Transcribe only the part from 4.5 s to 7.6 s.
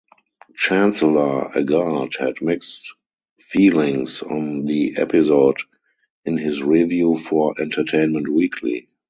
the episode in his review for